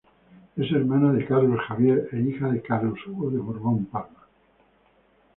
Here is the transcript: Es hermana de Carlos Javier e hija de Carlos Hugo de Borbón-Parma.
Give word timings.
Es 0.57 0.71
hermana 0.71 1.13
de 1.13 1.23
Carlos 1.27 1.59
Javier 1.67 2.09
e 2.11 2.17
hija 2.19 2.47
de 2.49 2.59
Carlos 2.63 2.97
Hugo 3.05 3.29
de 3.29 3.37
Borbón-Parma. 3.37 4.23